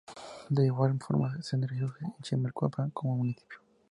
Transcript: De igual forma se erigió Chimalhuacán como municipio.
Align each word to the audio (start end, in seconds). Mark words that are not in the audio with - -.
De 0.49 0.65
igual 0.65 0.97
forma 0.99 1.39
se 1.43 1.55
erigió 1.57 1.85
Chimalhuacán 2.23 2.89
como 2.89 3.17
municipio. 3.17 3.59